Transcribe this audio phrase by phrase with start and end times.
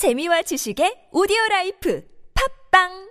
[0.00, 2.00] 재미와 지식의 오디오 라이프.
[2.32, 3.09] 팝빵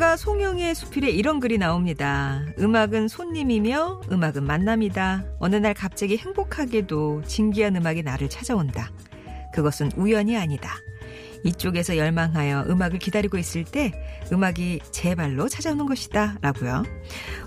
[0.00, 2.42] 소설가 송영의 수필에 이런 글이 나옵니다.
[2.58, 5.24] 음악은 손님이며 음악은 만남이다.
[5.38, 8.90] 어느 날 갑자기 행복하게도 진기한 음악이 나를 찾아온다.
[9.52, 10.70] 그것은 우연이 아니다.
[11.44, 13.92] 이쪽에서 열망하여 음악을 기다리고 있을 때
[14.32, 16.38] 음악이 제 발로 찾아오는 것이다.
[16.40, 16.84] 라고요.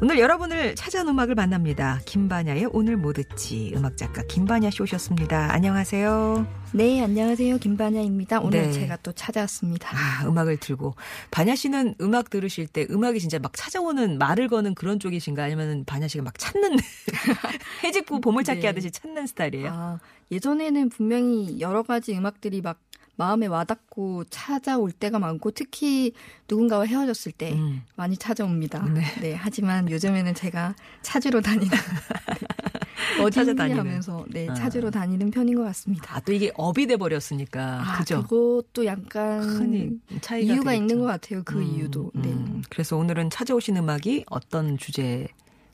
[0.01, 1.99] 오늘 여러분을 찾아온 음악을 만납니다.
[2.05, 3.73] 김반야의 오늘 뭐 듣지.
[3.75, 5.53] 음악작가 김반야 씨 오셨습니다.
[5.53, 6.63] 안녕하세요.
[6.75, 7.59] 네, 안녕하세요.
[7.59, 8.39] 김반야입니다.
[8.39, 8.71] 오늘 네.
[8.71, 9.89] 제가 또 찾아왔습니다.
[9.95, 10.95] 아, 음악을 들고.
[11.29, 16.07] 반야 씨는 음악 들으실 때 음악이 진짜 막 찾아오는 말을 거는 그런 쪽이신가 아니면 반야
[16.07, 16.77] 씨가 막 찾는
[17.83, 18.67] 해집고 보물찾기 네.
[18.67, 19.69] 하듯이 찾는 스타일이에요?
[19.71, 19.99] 아,
[20.31, 22.79] 예전에는 분명히 여러 가지 음악들이 막
[23.15, 26.13] 마음에 와닿고 찾아올 때가 많고 특히
[26.49, 27.83] 누군가와 헤어졌을 때 음.
[27.95, 28.85] 많이 찾아옵니다.
[28.89, 29.01] 네.
[29.21, 29.33] 네.
[29.35, 31.69] 하지만 요즘에는 제가 찾으러 다니는
[33.21, 33.79] 어디 찾아다니는.
[33.79, 34.53] 하면서 네, 아.
[34.53, 36.15] 찾으러 다니는 편인 것 같습니다.
[36.15, 37.81] 아, 또 이게 업이 돼 버렸으니까.
[37.81, 38.23] 아, 그죠?
[38.23, 40.81] 그것도 약간 큰 차이가 이유가 되겠죠.
[40.81, 41.43] 있는 것 같아요.
[41.43, 42.11] 그 음, 이유도.
[42.15, 42.29] 네.
[42.29, 42.63] 음.
[42.69, 45.27] 그래서 오늘은 찾아오신 음악이 어떤 주제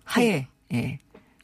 [0.04, 1.00] 하에 예.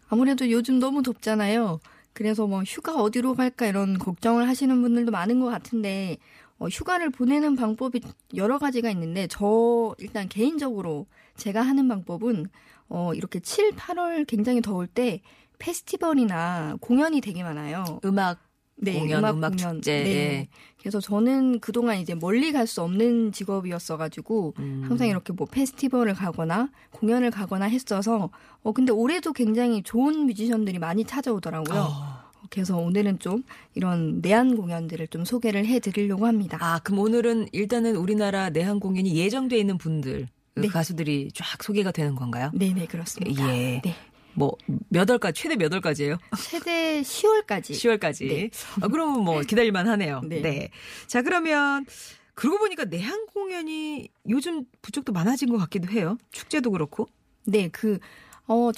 [0.09, 1.79] 아무래도 요즘 너무 덥잖아요.
[2.15, 6.17] 그래서 뭐 휴가 어디로 갈까 이런 걱정을 하시는 분들도 많은 것 같은데
[6.57, 7.99] 어, 휴가를 보내는 방법이
[8.35, 12.47] 여러 가지가 있는데 저 일단 개인적으로 제가 하는 방법은
[12.87, 15.21] 어, 이렇게 7, 8월 굉장히 더울 때
[15.59, 17.99] 페스티벌이나 공연이 되게 많아요.
[18.05, 18.39] 음악
[18.77, 20.03] 네, 공연, 음악 축제.
[20.03, 20.09] 네.
[20.09, 20.47] 예.
[20.79, 24.83] 그래서 저는 그동안 이제 멀리 갈 수 없는 직업이었어가지고 음.
[24.87, 28.29] 항상 이렇게 뭐 페스티벌을 가거나 공연을 가거나 했어서
[28.63, 31.79] 어 근데 올해도 굉장히 좋은 뮤지션들이 많이 찾아오더라고요.
[31.79, 32.25] 어.
[32.49, 33.43] 그래서 오늘은 좀
[33.73, 36.57] 이런 내한 공연들을 좀 소개를 해드리려고 합니다.
[36.61, 40.67] 아, 그럼 오늘은 일단은 우리나라 내한 공연이 예정돼 있는 분들 그 네.
[40.67, 42.51] 가수들이 쫙 소개가 되는 건가요?
[42.53, 43.43] 네네 그렇습니다.
[43.55, 43.81] 예.
[43.83, 43.95] 네.
[44.35, 46.17] 뭐몇 월까지 최대 몇 월까지예요?
[46.49, 47.71] 최대 10월까지.
[47.71, 48.27] 10월까지.
[48.27, 48.49] 네.
[48.81, 50.21] 아, 그러면 뭐 기다릴만 하네요.
[50.25, 50.41] 네.
[50.41, 50.69] 네.
[51.07, 51.85] 자, 그러면
[52.33, 56.17] 그러고 보니까 내한 공연이 요즘 부쩍도 많아진 것 같기도 해요.
[56.31, 57.07] 축제도 그렇고.
[57.45, 57.99] 네, 그,
[58.47, 58.71] 어,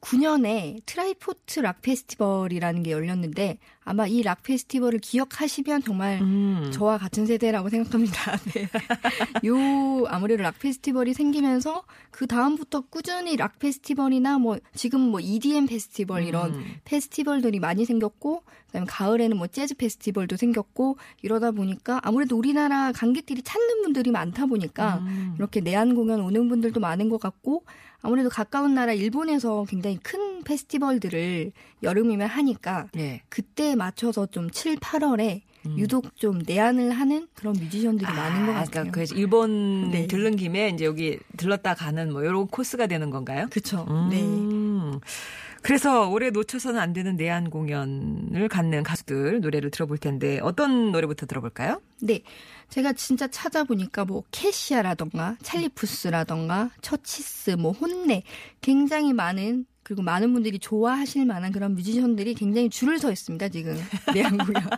[0.00, 6.70] 1999년에 트라이포트 락 페스티벌이라는 게 열렸는데 아마 이 락 페스티벌을 기억하시면 정말 음.
[6.72, 8.36] 저와 같은 세대라고 생각합니다.
[8.54, 8.68] 네.
[9.46, 16.24] 요 아무래도 락 페스티벌이 생기면서 그 다음부터 꾸준히 락 페스티벌이나 뭐 지금 뭐 EDM 페스티벌
[16.24, 16.64] 이런 음.
[16.84, 23.82] 페스티벌들이 많이 생겼고 그다음에 가을에는 뭐 재즈 페스티벌도 생겼고 이러다 보니까 아무래도 우리나라 관객들이 찾는
[23.82, 25.34] 분들이 많다 보니까 음.
[25.38, 27.64] 이렇게 내한 공연 오는 분들도 많은 것 같고
[28.02, 33.22] 아무래도 가까운 나라 일본에서 굉장히 큰 페스티벌들을 여름이면 하니까 예.
[33.28, 35.78] 그때에 맞춰서 좀 7, 8월에 음.
[35.78, 38.90] 유독 좀 내한을 하는 그런 뮤지션들이 많은 것 아, 같아요.
[38.90, 40.06] 그러니까 그 일본 네.
[40.06, 43.48] 들른 김에 이제 여기 들렀다 가는 뭐 이런 코스가 되는 건가요?
[43.50, 43.84] 그쵸.
[43.90, 44.08] 음.
[44.10, 44.98] 네.
[45.62, 51.80] 그래서 올해 놓쳐서는 안 되는 내한 공연을 갖는 가수들 노래를 들어볼 텐데 어떤 노래부터 들어볼까요?
[52.00, 52.22] 네.
[52.68, 58.22] 제가 진짜 찾아보니까 뭐 캐시아라던가 찰리푸스라던가 처치스 뭐 혼네
[58.60, 63.74] 굉장히 많은 그리고 많은 분들이 좋아하실 만한 그런 뮤지션들이 굉장히 줄을 서 있습니다, 지금.
[64.12, 64.68] 내한 공연.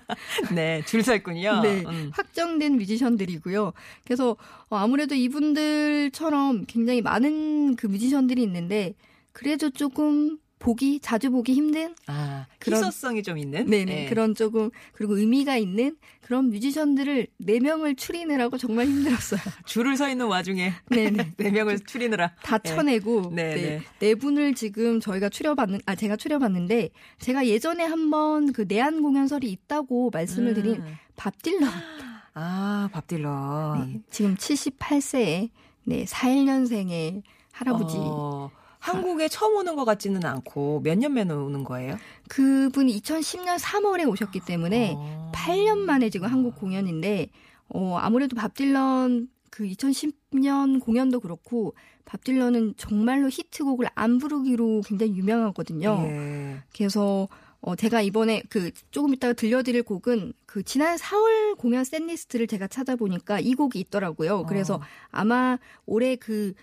[0.54, 1.62] 네, 줄 서 있군요.
[1.62, 2.12] 네, 음.
[2.14, 3.72] 확정된 뮤지션들이고요.
[4.04, 4.36] 그래서
[4.68, 8.94] 어, 아무래도 이분들처럼 굉장히 많은 그 뮤지션들이 있는데
[9.32, 13.64] 그래도 조금 보기 자주 보기 힘든 아, 그런- 희소성이 좀 있는?
[13.66, 14.06] 네네 네.
[14.08, 19.40] 그런 조금 그리고 의미가 있는 그런 뮤지션들을 네 명을 추리느라고 정말 힘들었어요.
[19.64, 22.74] 줄을 서 있는 와중에 네네 네 명을 추리느라 다 네.
[22.74, 23.82] 쳐내고 네, 네, 네.
[23.98, 30.10] 네 분을 지금 저희가 추려봤는 아 제가 추려봤는데 제가 예전에 한번 그 내한 공연설이 있다고
[30.12, 30.94] 말씀을 드린 음.
[31.16, 31.68] 밥 딜런
[32.34, 33.92] 아, 밥 딜런.
[33.94, 35.48] 네, 지금 78세에
[35.84, 41.96] 네 41년생의 할아버지 어, 한국에 처음 오는 것 같지는 않고 몇 년 만에 오는 거예요?
[42.28, 45.32] 그분이 2010년 3월에 오셨기 때문에 어.
[45.34, 47.28] 8년 만에 지금 한국 공연인데
[47.68, 51.74] 어 아무래도 밥 딜런 그 2010년 공연도 그렇고
[52.04, 56.02] 밥 딜런은 정말로 히트곡을 안 부르기로 굉장히 유명하거든요.
[56.08, 56.56] 예.
[56.74, 57.28] 그래서
[57.60, 63.38] 어 제가 이번에 그 조금 이따가 들려드릴 곡은 그 지난 4월 공연 셋리스트를 제가 찾아보니까
[63.40, 64.44] 이 곡이 있더라고요.
[64.46, 64.80] 그래서 어.
[65.10, 66.62] 아마 올해 그, 그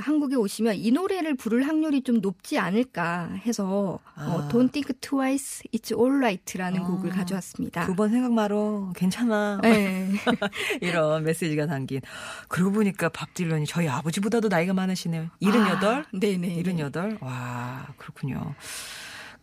[0.00, 4.26] 한국에 오시면 이 노래를 부를 확률이 좀 높지 않을까 해서 아.
[4.26, 6.84] 어, Don't Think Twice, It's Alright라는 아.
[6.84, 7.86] 곡을 가져왔습니다.
[7.86, 8.92] 두 번 생각 말어.
[8.96, 9.58] 괜찮아.
[9.62, 10.10] 네.
[10.80, 12.00] 이런 메시지가 담긴.
[12.48, 15.28] 그러고 보니까 밥 딜런이 저희 아버지보다도 나이가 많으시네요.
[15.40, 15.88] 78?
[16.00, 16.54] 아, 네네.
[16.54, 17.18] 78?
[17.20, 18.54] 와, 그렇군요.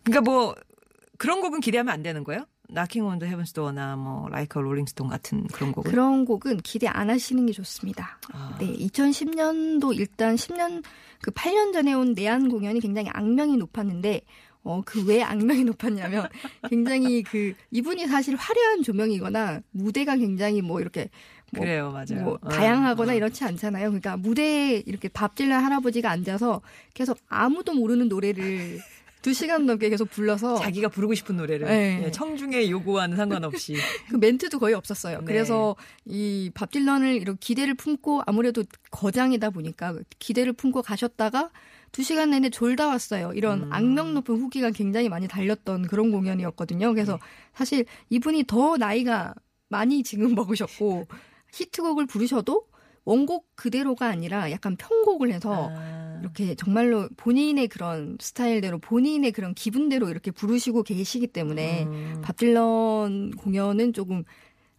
[0.04, 0.54] 그러니까 뭐
[1.18, 2.46] 그런 곡은 기대하면 안 되는 거예요?
[2.76, 5.90] On the Heaven's Door나 뭐 Like a Rolling Stone 같은 그런 곡은?
[5.90, 8.18] 그런 곡은 기대 안 하시는 게 좋습니다.
[8.32, 8.56] 아.
[8.60, 10.82] 네, 2010년도 일단 10년
[11.22, 14.22] 그 8년 전에 온 내한 공연이 굉장히 악명이 높았는데
[14.62, 16.28] 어 그 왜 악명이 높았냐면
[16.68, 21.08] 굉장히 그 이분이 사실 화려한 조명이거나 무대가 굉장히 뭐 이렇게
[21.52, 22.24] 뭐 그래요, 맞아요.
[22.24, 22.48] 뭐 어.
[22.48, 23.88] 다양하거나 이렇지 않잖아요.
[23.88, 26.60] 그러니까 무대에 이렇게 밥 딜런 할아버지가 앉아서
[26.94, 28.78] 계속 아무도 모르는 노래를
[29.22, 32.02] 두 시간 넘게 계속 불러서 자기가 부르고 싶은 노래를 네.
[32.06, 33.74] 예, 청중의 요구와는 상관없이
[34.08, 35.18] 그 멘트도 거의 없었어요.
[35.20, 35.24] 네.
[35.24, 35.76] 그래서
[36.06, 41.50] 이 밥 딜런을 이렇게 기대를 품고 아무래도 거장이다 보니까 기대를 품고 가셨다가
[41.92, 43.32] 두 시간 내내 졸다 왔어요.
[43.34, 43.72] 이런 음.
[43.72, 46.92] 악명 높은 후기가 굉장히 많이 달렸던 그런 공연이었거든요.
[46.92, 47.18] 그래서 네.
[47.54, 49.34] 사실 이분이 더 나이가
[49.68, 51.06] 많이 지금 먹으셨고
[51.54, 52.66] 히트곡을 부르셔도
[53.04, 56.09] 원곡 그대로가 아니라 약간 편곡을 해서 아.
[56.30, 62.20] 이렇게 정말로 본인의 그런 스타일대로 본인의 그런 기분대로 이렇게 부르시고 계시기 때문에 음.
[62.22, 64.24] 밥 딜런 공연은 조금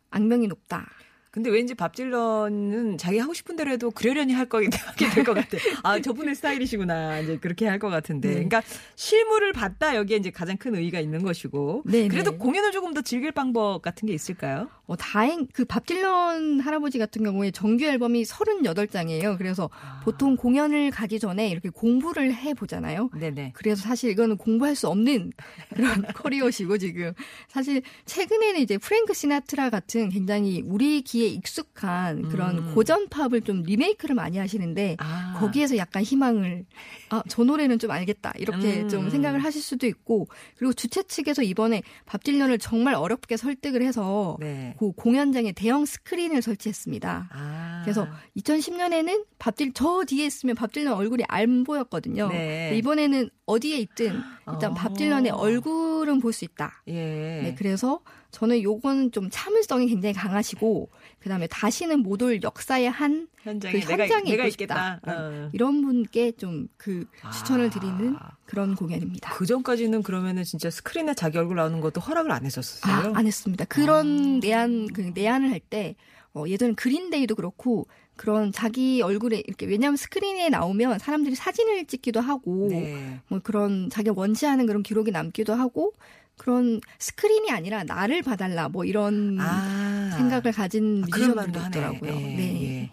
[0.10, 0.88] 악명이 높다.
[1.32, 4.68] 근데 왠지 밥 딜런은 자기 하고 싶은 대로 해도 그러려니 할 거게
[5.16, 5.58] 될 것 같아.
[5.82, 7.20] 아, 저분의 스타일이시구나.
[7.22, 8.28] 이제 그렇게 할 것 같은데.
[8.28, 8.34] 네.
[8.34, 8.62] 그러니까
[8.96, 11.84] 실물을 봤다 여기에 이제 가장 큰 의의가 있는 것이고.
[11.86, 12.38] 네, 그래도 네.
[12.38, 14.68] 공연을 조금 더 즐길 방법 같은 게 있을까요?
[14.88, 19.38] 어, 다행, 그밥 딜런 할아버지 같은 경우에 정규 앨범이 38장이에요.
[19.38, 19.70] 그래서
[20.04, 23.10] 보통 공연을 가기 전에 이렇게 공부를 해 보잖아요.
[23.18, 23.54] 네네.
[23.56, 25.32] 그래서 사실 이거는 공부할 수 없는
[25.74, 27.14] 그런 커리어시고 지금
[27.48, 32.74] 사실 최근에는 이제 프랭크 시나트라 같은 굉장히 우리 귀에 익숙한 그런 음.
[32.74, 35.38] 고전 팝을 좀 리메이크를 많이 하시는데 아.
[35.40, 36.66] 거기에서 약간 희망을
[37.10, 38.90] 아 저 노래는 좀 알겠다 이렇게 음.
[38.90, 40.28] 좀 생각을 하실 수도 있고
[40.58, 44.76] 그리고 주최 측에서 이번에 밥 딜런을 정말 어렵게 설득을 해서 네.
[44.80, 47.30] 그 공연장에 대형 스크린을 설치했습니다.
[47.32, 47.82] 아.
[47.84, 48.08] 그래서
[48.38, 52.30] 2010년에는 밥딜 저 뒤에 있으면 밥 딜런 얼굴이 안 보였거든요.
[52.30, 52.76] 네.
[52.78, 54.20] 이번에는 어디에 있든
[54.52, 54.74] 일단 어.
[54.74, 56.82] 밥 딜런의 얼굴은 볼 수 있다.
[56.88, 56.94] 예.
[56.94, 58.00] 네, 그래서
[58.32, 60.90] 저는 요거는 좀 참을성이 굉장히 강하시고
[61.20, 64.96] 그다음에 다시는 못 올 역사의 한 현장에 그 내가, 현장에 내가 있고 있겠다.
[64.96, 65.12] 싶다.
[65.12, 65.50] 어.
[65.54, 68.38] 이런 분께 좀그 추천을 드리는 아.
[68.46, 69.34] 그런 공연입니다.
[69.34, 72.94] 그 전까지는 그러면은 진짜 스크린에 자기 얼굴 나오는 것도 허락을 안 했었어요.
[72.94, 73.66] 아, 안 했습니다.
[73.66, 75.96] 그런 내한, 그 내한을 할 때,
[76.34, 82.68] 어, 예전에 그린데이도 그렇고, 그런 자기 얼굴에 이렇게, 왜냐하면 스크린에 나오면 사람들이 사진을 찍기도 하고,
[82.70, 83.20] 네.
[83.30, 85.94] 뭐 그런 자기가 원치하는 그런 기록이 남기도 하고,
[86.42, 90.10] 그런 스크린이 아니라 나를 봐달라, 뭐 이런 아.
[90.18, 91.68] 생각을 가진 아, 그런 뮤지션들도.
[91.68, 92.12] 있더라고요.
[92.12, 92.64] 예, 네.
[92.64, 92.90] 예.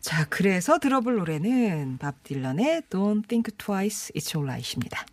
[0.00, 5.04] 자, 그래서 들어볼 노래는 밥 딜런의 Don't Think Twice, It's Alright입니다.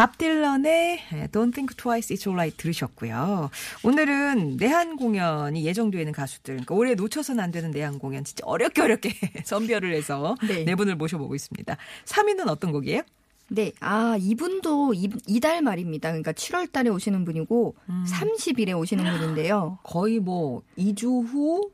[0.00, 0.98] 밥 딜런의
[1.30, 3.50] Don't Think Twice, It's Alright 들으셨고요.
[3.84, 8.80] 오늘은 내한 공연이 예정되어 있는 가수들, 그러니까 올해 놓쳐서는 안 되는 내한 공연 진짜 어렵게
[8.80, 9.10] 어렵게
[9.44, 10.64] 선별을 해서 네.
[10.64, 10.74] 네.
[10.74, 11.76] 분을 모셔보고 있습니다.
[12.06, 13.02] 3위는 어떤 곡이에요?
[13.48, 16.08] 네, 아, 이분도 이, 이달 말입니다.
[16.08, 18.06] 그러니까 7월 달에 오시는 분이고, 음.
[18.08, 19.80] 30일에 오시는 분인데요.
[19.84, 21.72] 거의 뭐 2주 후,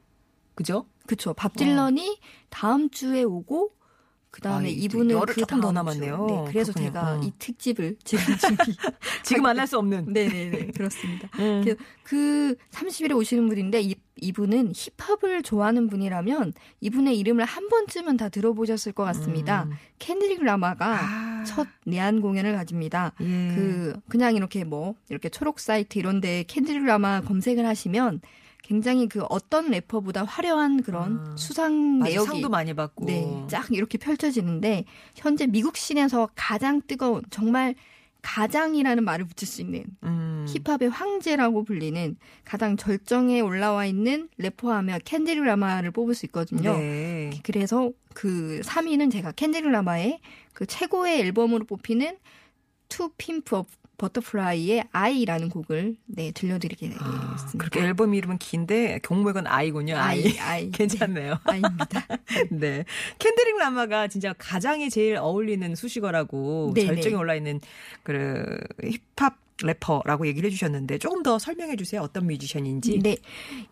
[0.56, 0.86] 그죠?
[1.06, 1.32] 그쵸.
[1.32, 2.18] 밥 딜런이
[2.48, 3.75] 다음 주에 오고
[4.36, 6.26] 그다음에 아, 이- 이분은 열흘 그 조금 더 남았네요.
[6.28, 6.34] 주.
[6.34, 6.92] 네, 그래서 그렇군요.
[6.92, 7.22] 제가 음.
[7.22, 8.76] 이 특집을 지금 준비.
[9.22, 10.06] 지금 안할수 없는.
[10.12, 11.28] 네네네 그렇습니다.
[11.38, 11.62] 음.
[11.64, 18.28] 그- 그 30일에 오시는 분인데 이, 이분은 힙합을 좋아하는 분이라면 이분의 이름을 한 번쯤은 다
[18.28, 19.64] 들어보셨을 것 같습니다.
[19.64, 19.72] 음.
[19.98, 21.44] 켄드릭 라마가 아.
[21.44, 23.12] 첫 내한 공연을 가집니다.
[23.22, 23.24] 예.
[23.24, 28.20] 그 그냥 이렇게 뭐 이렇게 초록 사이트 이런데 켄드릭 라마 검색을 하시면
[28.66, 31.36] 굉장히 그 어떤 래퍼보다 화려한 그런 아.
[31.36, 33.04] 수상 내역이 상도 많이 받고.
[33.04, 37.76] 네, 쫙 이렇게 펼쳐지는데 현재 미국 씬에서 가장 뜨거운 정말
[38.22, 40.46] 가장이라는 말을 붙일 수 있는 음.
[40.48, 46.76] 힙합의 황제라고 불리는 가장 절정에 올라와 있는 래퍼하면 켄드릭 라마를 뽑을 수 있거든요.
[46.76, 47.30] 네.
[47.44, 50.18] 그래서 그 3위는 제가 켄드릭 라마의
[50.52, 52.16] 그 최고의 앨범으로 뽑히는
[52.88, 53.62] To Pimp a
[53.98, 57.58] Butterfly의 i라는 곡을 네 들려드리게 아, 되겠습니다.
[57.58, 59.96] 그렇게 앨범 이름은 긴데 곡목은 i군요.
[59.96, 60.38] i.
[60.38, 60.70] i.
[60.72, 61.38] 괜찮네요.
[61.44, 62.06] i입니다.
[62.50, 62.84] 네.
[63.18, 66.86] 캔드릭 라마가 진짜 가장이 제일 어울리는 수식어라고 네네.
[66.86, 67.60] 절정에 올라 있는
[68.02, 72.02] 그 힙합 래퍼라고 얘기를 해주셨는데 조금 더 설명해 주세요.
[72.02, 73.00] 어떤 뮤지션인지.
[73.02, 73.16] 네.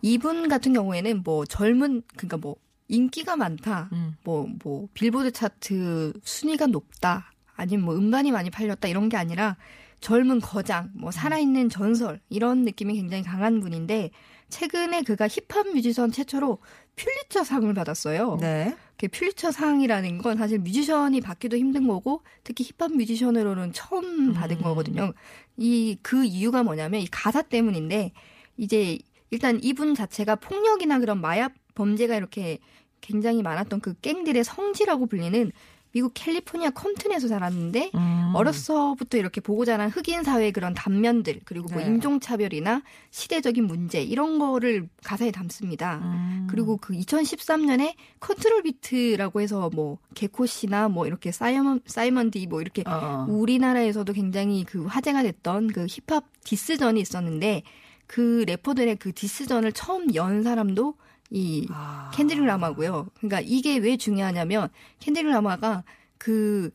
[0.00, 2.57] 이분 같은 경우에는 뭐 젊은 그러니까 뭐
[2.88, 3.90] 인기가 많다.
[3.93, 4.16] 음.
[4.25, 7.33] 뭐뭐 빌보드 차트 순위가 높다.
[7.57, 9.57] 아니면 뭐 음반이 많이 팔렸다 이런 게 아니라
[10.04, 14.11] 젊은 거장, 뭐 살아있는 전설 이런 느낌이 굉장히 강한 분인데
[14.50, 16.58] 최근에 그가 힙합 뮤지션 최초로
[16.94, 18.37] 퓰리처상을 받았어요.
[18.38, 18.76] 네.
[18.99, 24.62] 그 퓰리처상이라는 건 사실 뮤지션이 받기도 힘든 거고 특히 힙합 뮤지션으로는 처음 받은 음.
[24.62, 25.14] 거거든요.
[25.56, 28.12] 이 그 이유가 뭐냐면 이 가사 때문인데
[28.58, 28.99] 이제
[29.30, 32.58] 일단 이분 자체가 폭력이나 그런 마약 범죄가 이렇게
[33.00, 35.50] 굉장히 많았던 그 갱들의 성지라고 불리는
[35.94, 38.32] 미국 캘리포니아 컴튼에서 자랐는데 음.
[38.34, 41.86] 어려서부터 이렇게 보고 자란 흑인 사회의 그런 단면들 그리고 뭐 네.
[41.86, 42.82] 인종차별이나
[43.12, 46.00] 시대적인 문제 이런 거를 가사에 담습니다.
[46.02, 46.48] 음.
[46.50, 52.60] 그리고 그 2013년에 컨트롤 비트라고 해서 뭐 개코 씨나 뭐 이렇게 사이먼 사이먼 디 뭐
[52.60, 53.26] 이렇게 어.
[53.28, 57.62] 우리나라에서도 굉장히 그 화제가 됐던 그 힙합 디스전이 있었는데
[58.06, 60.94] 그 래퍼들의 그 디스전을 처음 연 사람도
[61.36, 62.10] 이 아.
[62.14, 63.08] 켄드릭 라마고요.
[63.18, 64.68] 그러니까 이게 왜 중요하냐면
[65.00, 65.82] 켄드릭 라마가
[66.16, 66.70] 그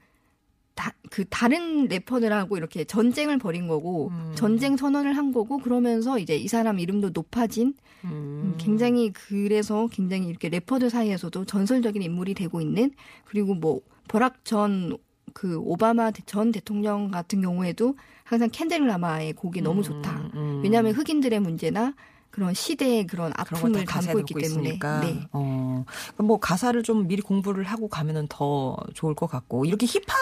[0.76, 4.32] 다, 그 다른 래퍼들하고 이렇게 전쟁을 벌인 거고 음.
[4.36, 7.74] 전쟁 선언을 한 거고 그러면서 이제 이 사람 이름도 높아진
[8.04, 8.56] 음.
[8.58, 12.92] 굉장히 그래서 굉장히 이렇게 래퍼들 사이에서도 전설적인 인물이 되고 있는
[13.26, 14.98] 그리고 뭐 버락 전
[15.34, 20.32] 그 오바마 대- 전 대통령 같은 경우에도 항상 켄드릭 라마의 곡이 너무 좋다.
[20.34, 20.62] 음.
[20.64, 21.94] 왜냐하면 흑인들의 문제나
[22.32, 25.00] 그런 시대의 그런 아픔을 담고 있기 넣고 때문에 있으니까.
[25.02, 25.28] 네.
[25.32, 25.86] 어.
[26.18, 30.16] 뭐 가사를 좀 미리 공부를 하고 가면은 더 좋을 것 같고 이렇게 힙합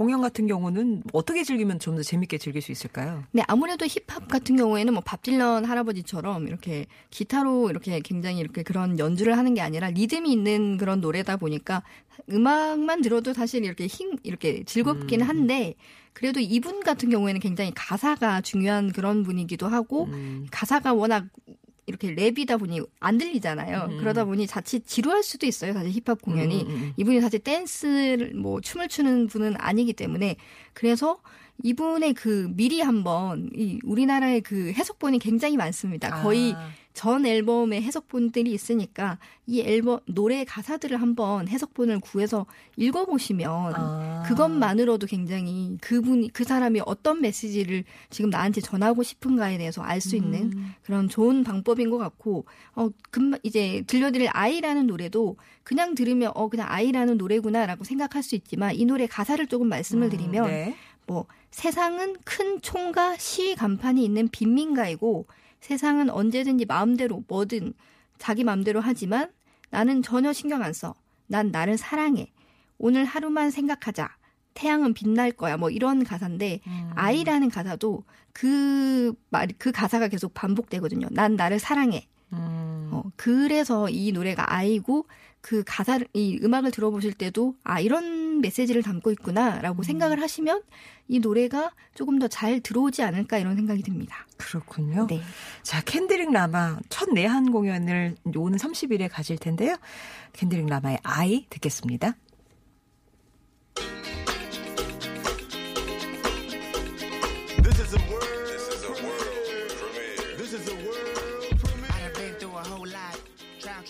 [0.00, 3.22] 공연 같은 경우는 어떻게 즐기면 좀 더 재밌게 즐길 수 있을까요?
[3.32, 8.98] 네, 아무래도 힙합 같은 경우에는 뭐 밥 딜런 할아버지처럼 이렇게 기타로 이렇게 굉장히 이렇게 그런
[8.98, 11.82] 연주를 하는 게 아니라 리듬이 있는 그런 노래다 보니까
[12.30, 15.28] 음악만 들어도 사실 이렇게 힘 이렇게 즐겁긴 음.
[15.28, 15.74] 한데
[16.14, 20.46] 그래도 이분 같은 경우에는 굉장히 가사가 중요한 그런 분이기도 하고 음.
[20.50, 21.26] 가사가 워낙
[21.90, 23.88] 이렇게 랩이다 보니 안 들리잖아요.
[23.90, 23.98] 음.
[23.98, 25.72] 그러다 보니 자칫 지루할 수도 있어요.
[25.72, 26.62] 사실 힙합 공연이.
[26.62, 26.92] 음, 음, 음.
[26.96, 30.36] 이분이 사실 댄스를 뭐 춤을 추는 분은 아니기 때문에
[30.72, 31.20] 그래서
[31.62, 36.22] 이분의 그 미리 한번 이 우리나라의 그 해석본이 굉장히 많습니다.
[36.22, 36.70] 거의 아.
[36.92, 44.22] 전 앨범의 해석본들이 있으니까 이 앨범 노래 가사들을 한번 해석본을 구해서 읽어보시면 아.
[44.26, 50.52] 그것만으로도 굉장히 그분이 그 사람이 어떤 메시지를 지금 나한테 전하고 싶은가에 대해서 알 수 있는
[50.54, 50.72] 음.
[50.82, 56.66] 그런 좋은 방법인 것 같고 어 금방 이제 들려드릴 아이라는 노래도 그냥 들으면 어 그냥
[56.70, 60.76] 아이라는 노래구나라고 생각할 수 있지만 이 노래 가사를 조금 말씀을 드리면 네.
[61.10, 65.26] 뭐 세상은 큰 총과 시위 간판이 있는 빈민가이고
[65.58, 67.74] 세상은 언제든지 마음대로 뭐든
[68.18, 69.28] 자기 마음대로 하지만
[69.70, 70.94] 나는 전혀 신경 안 써.
[71.26, 72.30] 난 나를 사랑해.
[72.78, 74.08] 오늘 하루만 생각하자.
[74.54, 75.56] 태양은 빛날 거야.
[75.56, 76.90] 뭐 이런 가사인데 음.
[76.94, 81.08] 아이라는 가사도 그 말, 그 가사가 계속 반복되거든요.
[81.10, 82.06] 난 나를 사랑해.
[82.32, 82.88] 음.
[82.92, 85.06] 어, 그래서 이 노래가 아이고
[85.40, 90.62] 그 가사를 이 음악을 들어보실 때도 아 이런 메시지를 담고 있구나라고 생각을 하시면
[91.08, 94.26] 이 노래가 조금 더 잘 들어오지 않을까 이런 생각이 듭니다.
[94.36, 95.06] 그렇군요.
[95.08, 95.20] 네.
[95.62, 99.76] 자, 캔드릭 라마 첫 내한 공연을 오는 30일에 가질 텐데요.
[100.32, 102.14] 캔드릭 라마의 아이 듣겠습니다.
[107.62, 108.26] This is a world.
[108.46, 110.36] This is a world premiere.
[110.38, 111.09] This is a world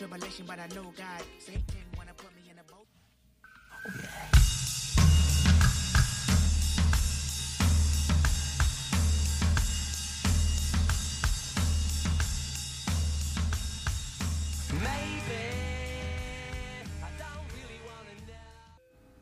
[0.00, 1.24] tribulation, but I know God.
[1.38, 2.88] Satan wanna put me in a boat.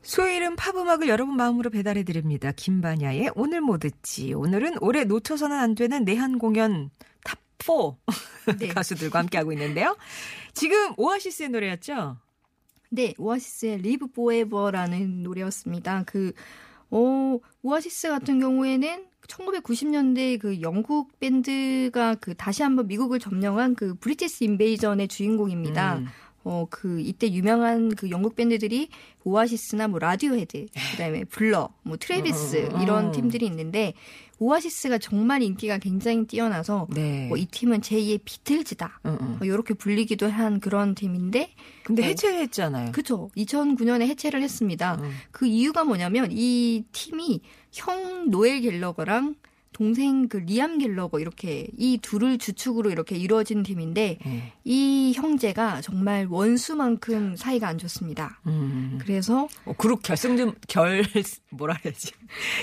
[0.03, 2.53] 수요일은 팝음악을 여러분 마음으로 배달해 드립니다.
[2.53, 4.33] 김반야의 오늘 뭐 듣지.
[4.33, 6.91] 오늘은 올해 놓쳐서는 안 되는 내한 공연
[7.59, 7.97] 탑4
[8.59, 8.69] 네.
[8.75, 9.97] 가수들과 함께하고 있는데요.
[10.55, 12.17] 지금 오아시스의 노래였죠?
[12.91, 16.05] 네, 오아시스의 Live Forever라는 노래였습니다.
[16.07, 16.33] 그,
[16.91, 24.45] 어, 오아시스 같은 경우에는 1990년대 그 영국 밴드가 그 다시 한번 미국을 점령한 그 British
[24.45, 25.99] Invasion의 주인공입니다.
[25.99, 26.07] 음.
[26.49, 28.89] 어, 그, 이때 유명한 그 영국 밴드들이
[29.25, 32.83] 오아시스나 뭐 라디오헤드, 그 다음에 블러, 뭐 트래비스, 어.
[32.83, 33.93] 이런 팀들이 있는데,
[34.39, 37.27] 오아시스가 정말 인기가 굉장히 뛰어나서, 네.
[37.29, 39.01] 뭐 이 팀은 제2의 비틀즈다.
[39.03, 41.51] 뭐 이렇게 불리기도 한 그런 팀인데,
[41.85, 42.93] 근데 어, 해체했잖아요.
[42.93, 43.29] 그쵸.
[43.37, 44.95] 2009년에 해체를 했습니다.
[45.03, 45.11] 음.
[45.31, 49.35] 그 이유가 뭐냐면 이 팀이 형 노엘 갤러거랑
[49.73, 54.53] 동생 그 리암 갤러거 이렇게 이 둘을 주축으로 이렇게 이루어진 팀인데 예.
[54.65, 58.41] 이 형제가 정말 원수만큼 사이가 안 좋습니다.
[58.47, 58.99] 음.
[59.01, 61.03] 그래서 어, 그룹 결승전 결
[61.51, 62.13] 뭐라 해야지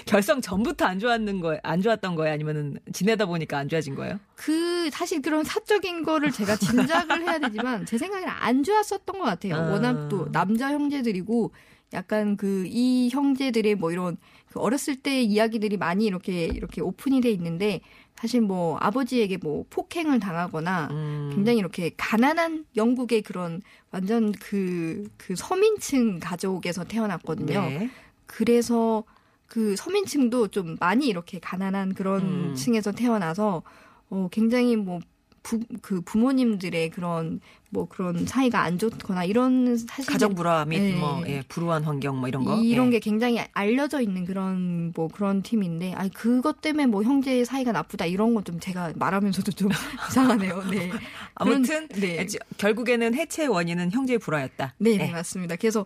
[0.06, 4.20] 결성 전부터 안 좋았는 거에 안 좋았던 거예요 아니면은 지내다 보니까 안 좋아진 거예요?
[4.36, 9.56] 그 사실 그런 사적인 거를 제가 짐작을 해야 되지만 제 생각에는 안 좋았었던 것 같아요.
[9.56, 9.72] 아.
[9.72, 11.52] 워낙 또 남자 형제들이고
[11.94, 14.18] 약간 그 이 형제들의 뭐 이런
[14.56, 17.82] 그 어렸을 때 이야기들이 많이 이렇게 이렇게 오픈이 돼 있는데
[18.16, 21.32] 사실 뭐 아버지에게 뭐 폭행을 당하거나 음.
[21.36, 27.62] 굉장히 이렇게 가난한 영국의 그런 완전 그, 그 서민층 가족에서 태어났거든요.
[27.62, 27.90] 네.
[28.26, 29.04] 그래서
[29.48, 32.56] 그 서민층도 좀 많이 이렇게 가난한 그런 음.
[32.56, 33.62] 층에서 태어나서
[34.10, 35.02] 어 굉장히 뭐
[35.46, 40.96] 부, 그 부모님들의 그런 뭐 그런 사이가 안 좋거나 이런 사실 가정 불화 및 네.
[40.96, 42.92] 뭐 예, 불우한 환경 뭐 이런 거 이런 예.
[42.92, 48.06] 게 굉장히 알려져 있는 그런 뭐 그런 팀인데 아니 그것 때문에 뭐 형제의 사이가 나쁘다
[48.08, 49.70] 이런 건 좀 제가 말하면서도 좀
[50.10, 50.64] 이상하네요.
[50.72, 50.92] 네.
[51.36, 52.18] 아무튼 그런- 네.
[52.20, 54.74] 예, 결국에는 해체 원인은 형제의 불화였다.
[54.80, 55.56] 네, 네, 맞습니다.
[55.58, 55.86] 그래서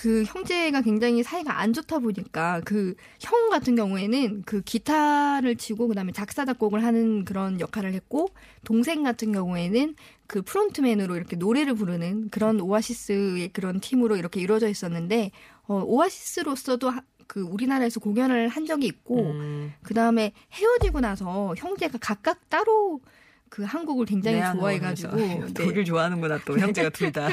[0.00, 6.12] 그 형제가 굉장히 사이가 안 좋다 보니까 그 형 같은 경우에는 그 기타를 치고 그다음에
[6.12, 8.28] 작사 작곡을 하는 그런 역할을 했고
[8.64, 9.96] 동생 같은 경우에는
[10.28, 15.32] 그 프론트맨으로 이렇게 노래를 부르는 그런 오아시스의 그런 팀으로 이렇게 이루어져 있었는데
[15.66, 21.98] 어 오아시스로서도 하- 그 우리나라에서 공연을 한 적이 있고 음, 그 다음에 헤어지고 나서 형제가
[22.00, 23.00] 각각 따로
[23.50, 25.46] 그 한국을 굉장히 좋아해가지고 네.
[25.54, 27.28] 둘을 좋아하는구나 또 형제가 둘 다.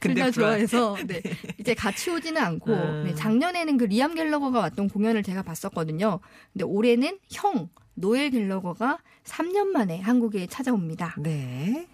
[0.00, 0.30] 둘다 불화.
[0.30, 1.22] 좋아해서 네.
[1.58, 3.04] 이제 같이 오지는 않고 음.
[3.06, 6.20] 네, 작년에는 그 리암 갤러거가 왔던 공연을 제가 봤었거든요.
[6.52, 11.16] 근데 올해는 형 노엘 갤러거가 3년 만에 한국에 찾아옵니다.
[11.18, 11.88] 네.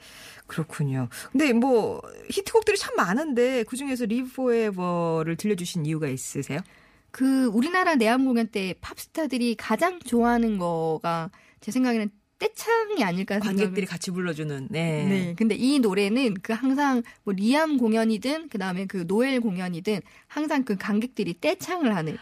[0.47, 1.09] 그렇군요.
[1.33, 6.61] 근데 뭐 히트곡들이 참 많은데 그 중에서 Forever를 들려주신 이유가 있으세요?
[7.11, 11.30] 그 우리나라 내한 공연 때 팝스타들이 가장 좋아하는 거가
[11.61, 14.69] 제 생각에는 떼창이 아닐까 생각을 관객들이 같이 불러주는.
[14.71, 15.05] 네.
[15.05, 15.35] 네.
[15.37, 21.35] 근데 이 노래는 그 항상 뭐 리암 공연이든 그다음에 그 노엘 공연이든 항상 그 관객들이
[21.40, 22.19] 떼창을 하는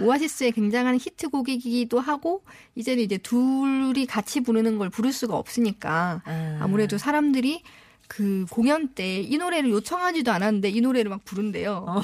[0.00, 2.42] 오아시스의 굉장한 히트곡이기도 하고
[2.74, 6.58] 이제는 이제 둘이 같이 부르는 걸 부를 수가 없으니까 아.
[6.60, 7.62] 아무래도 사람들이
[8.08, 11.86] 그 공연 때 이 노래를 요청하지도 않았는데 이 노래를 막 부른대요.
[11.88, 12.02] 어,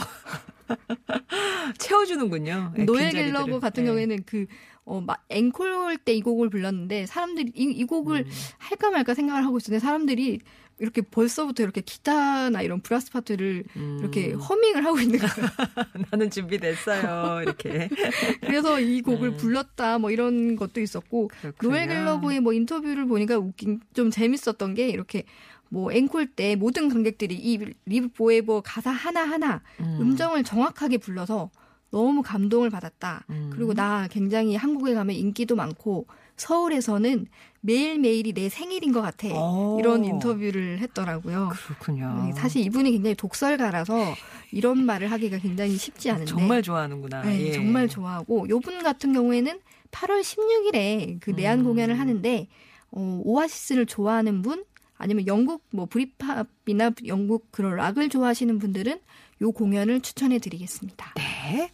[1.79, 2.73] 채워주는군요.
[2.77, 3.11] 네, 노엘.
[3.11, 3.91] 갤러거 같은 네.
[3.91, 4.47] 경우에는 그,
[4.88, 8.31] 어, 막, 앵콜 때 이 곡을 불렀는데, 사람들이 이, 이 곡을 음.
[8.59, 10.40] 할까 말까 생각을 하고 있었는데, 사람들이
[10.81, 13.98] 이렇게 벌써부터 이렇게 기타나 이런 브라스 파트를 음.
[14.01, 15.48] 이렇게 허밍을 하고 있는 거예요.
[16.11, 17.42] 나는 준비됐어요.
[17.42, 17.88] 이렇게.
[18.40, 21.31] 그래서 이 곡을 불렀다, 뭐 이런 것도 있었고.
[21.62, 25.24] 노엘 갤러거의 뭐 인터뷰를 보니까 웃긴, 좀 재밌었던 게, 이렇게
[25.68, 30.16] 뭐 앵콜 때 모든 관객들이 이 Live Forever 가사 하나하나 음.
[30.16, 31.51] 정을 정확하게 불러서
[31.90, 33.24] 너무 감동을 받았다.
[33.31, 33.51] 음.
[33.53, 37.27] 그리고 나 굉장히 한국에 가면 인기도 많고 서울에서는
[37.61, 39.29] 매일매일이 내 생일인 것 같아.
[39.29, 39.79] 오.
[39.81, 41.51] 이런 인터뷰를 했더라고요.
[41.66, 42.24] 그렇군요.
[42.24, 44.14] 네, 사실 이분이 굉장히 독설가라서
[44.53, 47.22] 이런 말을 하기가 굉장히 쉽지 않은데 정말 좋아하는구나.
[47.22, 47.53] 네, 예.
[47.53, 51.64] 정말 좋아하고 요분 같은 경우에는 8월 16일에 그 내한 음.
[51.64, 52.46] 공연을 하는데
[52.90, 54.64] 어, 오아시스를 좋아하는 분
[54.96, 59.01] 아니면 영국 뭐 브리팝이나 영국 그런 락을 좋아하시는 분들은
[59.42, 61.14] 요 공연을 추천해 드리겠습니다.
[61.16, 61.70] 네.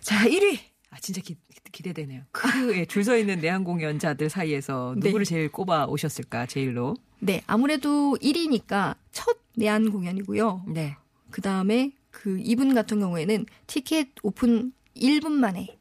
[0.00, 0.58] 자, 1위.
[0.90, 1.36] 아, 진짜 기,
[1.72, 2.22] 기대되네요.
[2.32, 5.08] 그, 예, 줄서 있는 내한 공연자들 사이에서 네.
[5.08, 6.96] 누구를 제일 꼽아 오셨을까, 제일로?
[7.20, 10.64] 네, 아무래도 1위니까 첫 내한 공연이고요.
[10.68, 10.96] 네.
[11.30, 15.78] 그 다음에 그 이분 같은 경우에는 티켓 오픈 1분 만에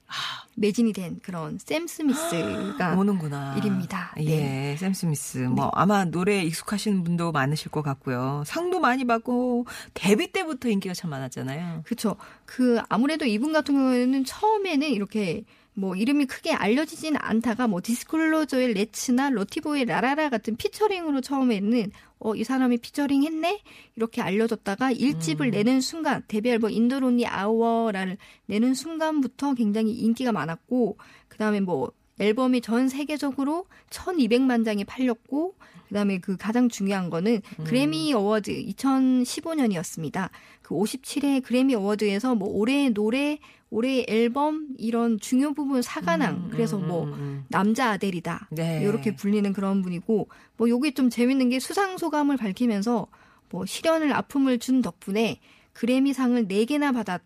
[0.56, 3.56] 매진이 된 그런 샘 스미스가 오는구나.
[3.58, 4.14] 일입니다.
[4.18, 4.76] 예, 네.
[4.78, 5.38] 샘 스미스.
[5.40, 8.44] 뭐, 아마 노래 익숙하신 분도 많으실 것 같고요.
[8.46, 11.84] 상도 많이 받고, 데뷔 때부터 인기가 참 많았잖아요.
[11.86, 12.16] 그렇죠.
[12.46, 19.30] 그 아무래도 이분 같은 경우에는 처음에는 이렇게 뭐 이름이 크게 알려지진 않다가 뭐 디스클로저의 레츠나
[19.30, 21.92] 러티보의 라라라 같은 피처링으로 처음에는
[22.24, 23.62] 어 이 사람이 피처링 했네?
[23.96, 30.32] 이렇게 알려졌다가 일집을 내는 순간 데뷔 앨범 In the Lonely Hour라를 내는 순간부터 굉장히 인기가
[30.32, 35.56] 많았고 그 다음에 뭐 앨범이 전 세계적으로 1200만 장이 팔렸고
[35.92, 40.30] 그다음에 그 가장 중요한 거는 그래미 어워드 2015년이었습니다.
[40.62, 43.40] 그 57회 그래미 어워드에서 뭐 올해의 노래,
[43.72, 48.82] 올해의 앨범 이런 중요 부분 사관왕 그래서 뭐 음, 남자 아델이다 네.
[48.84, 53.08] 이렇게 불리는 그런 분이고 뭐 요게 좀 재밌는 게 수상 소감을 밝히면서
[53.50, 55.40] 뭐 시련을 아픔을 준 덕분에
[55.74, 57.22] 그래미상을 4개나 받게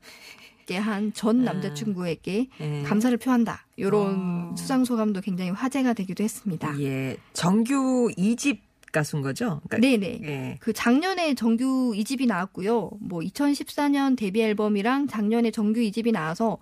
[0.65, 2.84] 한 전 남자친구에게 예.
[2.84, 3.65] 감사를 표한다.
[3.75, 4.56] 이런 어.
[4.58, 6.80] 수상 소감도 굉장히 화제가 되기도 했습니다.
[6.82, 7.17] 예.
[7.34, 8.60] 정규 2집
[8.91, 9.62] 가수인 거죠?
[9.69, 10.19] 그러니까, 네네.
[10.23, 10.58] 예.
[10.62, 12.91] 그 작년에 정규 2집이 나왔고요.
[13.01, 16.58] 뭐 2014년 데뷔 앨범이랑 작년에 정규 2집이 나와서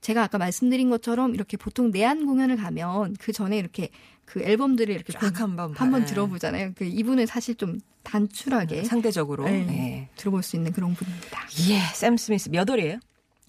[0.00, 3.90] 제가 아까 말씀드린 것처럼 이렇게 보통 내한 공연을 가면 그 전에 이렇게
[4.24, 6.06] 그 앨범들을 이렇게 한번 봐- 한번 예.
[6.06, 6.72] 들어보잖아요.
[6.76, 9.44] 그 이분은 사실 좀 단출하게 상대적으로.
[9.44, 9.66] 네.
[9.68, 10.08] 예.
[10.16, 11.40] 들어볼 수 있는 그런 분입니다.
[11.68, 12.98] 예, 샘 스미스 몇 월이에요?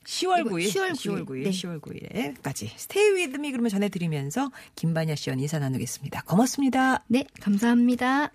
[0.05, 0.67] 10월 이거 9일.
[0.69, 1.25] 10월 10월 9일.
[1.25, 1.43] 9일.
[1.43, 1.49] 네.
[1.51, 2.69] 10월 9일에까지.
[2.75, 6.23] Stay With Me 그러면 전해드리면서 김반야 씨와 인사 나누겠습니다.
[6.23, 7.03] 고맙습니다.
[7.07, 8.31] 네, 감사합니다.